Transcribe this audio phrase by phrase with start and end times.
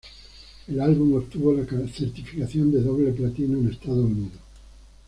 [0.67, 4.39] El álbum obtuvo la certificación de doble platino en Estados Unidos.